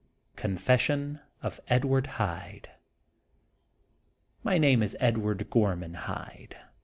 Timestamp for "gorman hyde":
5.51-6.55